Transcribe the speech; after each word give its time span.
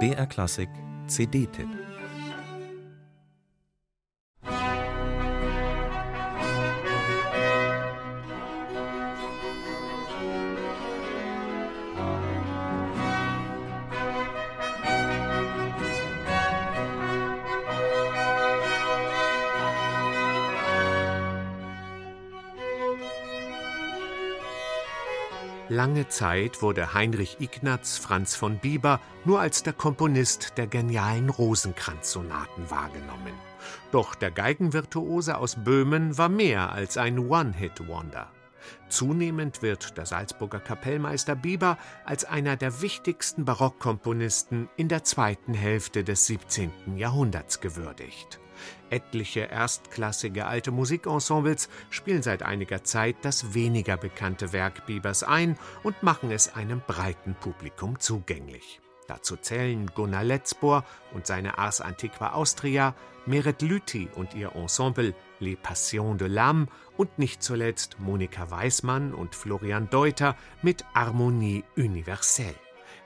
BR 0.00 0.26
Klassik 0.26 0.68
CD-Tipp 1.06 1.93
Lange 25.70 26.08
Zeit 26.08 26.60
wurde 26.60 26.92
Heinrich 26.92 27.40
Ignaz 27.40 27.96
Franz 27.96 28.36
von 28.36 28.58
Bieber 28.58 29.00
nur 29.24 29.40
als 29.40 29.62
der 29.62 29.72
Komponist 29.72 30.58
der 30.58 30.66
genialen 30.66 31.30
Rosenkranz-Sonaten 31.30 32.70
wahrgenommen. 32.70 33.32
Doch 33.90 34.14
der 34.14 34.30
Geigenvirtuose 34.30 35.38
aus 35.38 35.56
Böhmen 35.64 36.18
war 36.18 36.28
mehr 36.28 36.72
als 36.72 36.98
ein 36.98 37.18
One-Hit-Wonder. 37.18 38.30
Zunehmend 38.90 39.62
wird 39.62 39.96
der 39.96 40.04
Salzburger 40.04 40.60
Kapellmeister 40.60 41.34
Bieber 41.34 41.78
als 42.04 42.26
einer 42.26 42.56
der 42.56 42.82
wichtigsten 42.82 43.46
Barockkomponisten 43.46 44.68
in 44.76 44.88
der 44.88 45.02
zweiten 45.02 45.54
Hälfte 45.54 46.04
des 46.04 46.26
17. 46.26 46.96
Jahrhunderts 46.96 47.60
gewürdigt. 47.60 48.38
Etliche 48.90 49.40
erstklassige 49.40 50.46
alte 50.46 50.70
Musikensembles 50.70 51.68
spielen 51.90 52.22
seit 52.22 52.42
einiger 52.42 52.84
Zeit 52.84 53.16
das 53.22 53.54
weniger 53.54 53.96
bekannte 53.96 54.52
Werk 54.52 54.86
Biebers 54.86 55.22
ein 55.22 55.58
und 55.82 56.02
machen 56.02 56.30
es 56.30 56.54
einem 56.54 56.80
breiten 56.86 57.34
Publikum 57.34 57.98
zugänglich. 57.98 58.80
Dazu 59.06 59.36
zählen 59.36 59.86
Gunnar 59.86 60.24
Letzbohr 60.24 60.84
und 61.12 61.26
seine 61.26 61.58
Ars 61.58 61.80
Antiqua 61.80 62.32
Austria, 62.32 62.94
Meret 63.26 63.62
Lüthi 63.62 64.08
und 64.14 64.34
ihr 64.34 64.54
Ensemble 64.54 65.14
Les 65.40 65.56
Passions 65.56 66.16
de 66.16 66.28
l'âme 66.28 66.66
und 66.96 67.18
nicht 67.18 67.42
zuletzt 67.42 67.98
Monika 67.98 68.50
Weismann 68.50 69.12
und 69.12 69.34
Florian 69.34 69.90
Deuter 69.90 70.36
mit 70.62 70.84
Harmonie 70.94 71.64
universelle. 71.76 72.63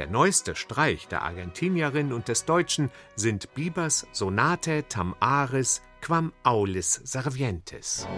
Der 0.00 0.08
neueste 0.08 0.56
Streich 0.56 1.08
der 1.08 1.20
Argentinierin 1.20 2.14
und 2.14 2.28
des 2.28 2.46
Deutschen 2.46 2.90
sind 3.16 3.52
Biebers 3.52 4.06
Sonate 4.12 4.84
tam 4.88 5.14
aris 5.20 5.82
quam 6.00 6.32
aulis 6.42 7.02
servientes. 7.04 8.08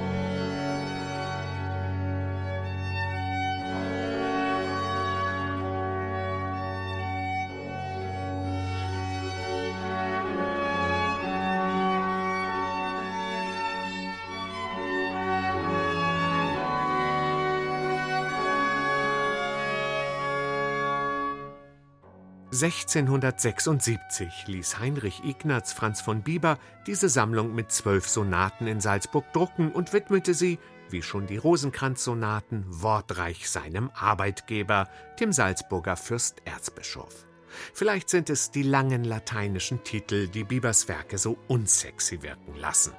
1676 22.52 24.46
ließ 24.46 24.78
Heinrich 24.78 25.24
Ignaz 25.24 25.72
Franz 25.72 26.02
von 26.02 26.20
Bieber 26.20 26.58
diese 26.86 27.08
Sammlung 27.08 27.54
mit 27.54 27.72
zwölf 27.72 28.06
Sonaten 28.06 28.66
in 28.66 28.78
Salzburg 28.78 29.24
drucken 29.32 29.72
und 29.72 29.94
widmete 29.94 30.34
sie, 30.34 30.58
wie 30.90 31.00
schon 31.00 31.26
die 31.26 31.38
Rosenkranz-Sonaten, 31.38 32.66
wortreich 32.68 33.48
seinem 33.48 33.90
Arbeitgeber, 33.94 34.90
dem 35.18 35.32
Salzburger 35.32 35.96
Fürsterzbischof. 35.96 37.26
Vielleicht 37.72 38.10
sind 38.10 38.28
es 38.28 38.50
die 38.50 38.64
langen 38.64 39.04
lateinischen 39.04 39.82
Titel, 39.82 40.28
die 40.28 40.44
Biebers 40.44 40.88
Werke 40.88 41.16
so 41.16 41.38
unsexy 41.48 42.20
wirken 42.20 42.54
lassen. 42.56 42.92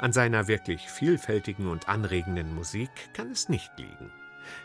An 0.00 0.12
seiner 0.12 0.48
wirklich 0.48 0.80
vielfältigen 0.80 1.68
und 1.68 1.88
anregenden 1.88 2.56
Musik 2.56 2.90
kann 3.14 3.30
es 3.30 3.48
nicht 3.48 3.70
liegen. 3.78 4.10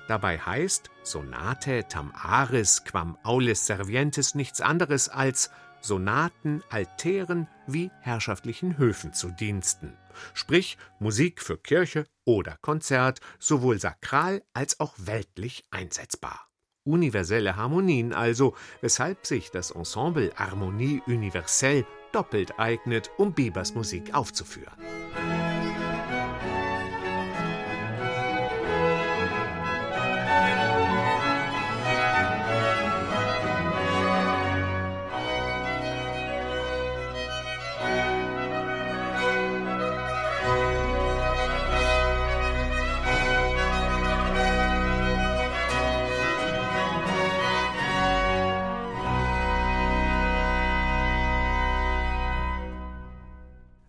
Dabei 0.07 0.39
heißt 0.39 0.89
Sonate 1.03 1.87
tam 1.87 2.11
aris 2.15 2.83
quam 2.85 3.17
aulis 3.23 3.65
servientes 3.65 4.35
nichts 4.35 4.61
anderes 4.61 5.09
als 5.09 5.51
Sonaten 5.81 6.63
Altären 6.69 7.47
wie 7.67 7.91
herrschaftlichen 8.01 8.77
Höfen 8.77 9.13
zu 9.13 9.29
Diensten. 9.29 9.95
Sprich 10.33 10.77
Musik 10.99 11.41
für 11.41 11.57
Kirche 11.57 12.05
oder 12.25 12.57
Konzert, 12.61 13.19
sowohl 13.37 13.79
sakral 13.79 14.41
als 14.53 14.79
auch 14.79 14.95
weltlich 14.97 15.65
einsetzbar. 15.69 16.47
Universelle 16.85 17.55
Harmonien 17.55 18.13
also, 18.13 18.55
weshalb 18.81 19.25
sich 19.25 19.49
das 19.51 19.71
Ensemble 19.71 20.31
Harmonie 20.35 21.01
universelle 21.07 21.85
doppelt 22.11 22.59
eignet, 22.59 23.09
um 23.17 23.33
Biebers 23.33 23.73
Musik 23.75 24.13
aufzuführen. 24.13 24.73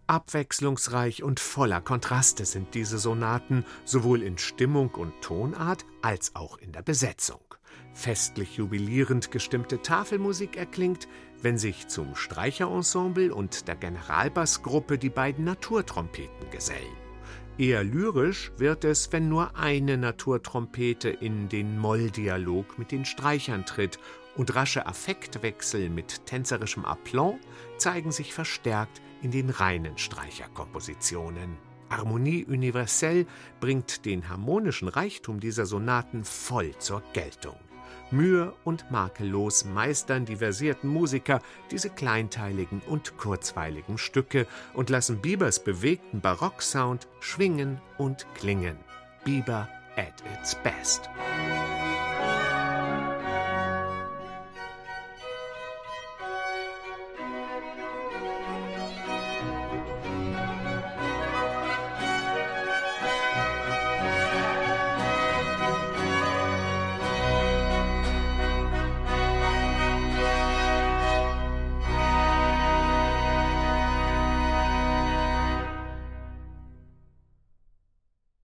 Abwechslungsreich 0.06 1.22
und 1.22 1.40
voller 1.40 1.80
Kontraste 1.80 2.44
sind 2.44 2.74
diese 2.74 2.98
Sonaten 2.98 3.64
sowohl 3.84 4.22
in 4.22 4.38
Stimmung 4.38 4.90
und 4.90 5.20
Tonart 5.20 5.84
als 6.02 6.34
auch 6.34 6.58
in 6.58 6.72
der 6.72 6.82
Besetzung. 6.82 7.40
Festlich 7.92 8.56
jubilierend 8.56 9.30
gestimmte 9.30 9.82
Tafelmusik 9.82 10.56
erklingt, 10.56 11.08
wenn 11.40 11.58
sich 11.58 11.88
zum 11.88 12.14
Streicherensemble 12.14 13.34
und 13.34 13.68
der 13.68 13.76
Generalbassgruppe 13.76 14.98
die 14.98 15.10
beiden 15.10 15.44
Naturtrompeten 15.44 16.50
gesellen. 16.50 16.96
Eher 17.58 17.84
lyrisch 17.84 18.52
wird 18.58 18.84
es, 18.84 19.12
wenn 19.12 19.30
nur 19.30 19.56
eine 19.56 19.96
Naturtrompete 19.96 21.08
in 21.08 21.48
den 21.48 21.78
Molldialog 21.78 22.78
mit 22.78 22.92
den 22.92 23.06
Streichern 23.06 23.64
tritt 23.64 23.98
und 24.36 24.54
rasche 24.54 24.86
Affektwechsel 24.86 25.88
mit 25.90 26.26
tänzerischem 26.26 26.84
Aplomb 26.84 27.40
zeigen 27.78 28.12
sich 28.12 28.34
verstärkt 28.34 29.00
in 29.22 29.30
den 29.30 29.50
reinen 29.50 29.98
Streicherkompositionen. 29.98 31.56
Harmonie 31.90 32.44
universell 32.44 33.26
bringt 33.60 34.04
den 34.04 34.28
harmonischen 34.28 34.88
Reichtum 34.88 35.40
dieser 35.40 35.66
Sonaten 35.66 36.24
voll 36.24 36.76
zur 36.78 37.02
Geltung. 37.12 37.56
Mühe 38.10 38.54
und 38.64 38.90
makellos 38.90 39.64
meistern 39.64 40.24
die 40.24 40.36
versierten 40.36 40.88
Musiker 40.88 41.40
diese 41.70 41.90
kleinteiligen 41.90 42.80
und 42.86 43.16
kurzweiligen 43.16 43.98
Stücke 43.98 44.46
und 44.74 44.90
lassen 44.90 45.20
Biebers 45.20 45.62
bewegten 45.62 46.20
Barocksound 46.20 47.08
schwingen 47.20 47.80
und 47.98 48.26
klingen. 48.34 48.76
Bieber 49.24 49.68
at 49.96 50.22
its 50.32 50.54
best. 50.62 51.10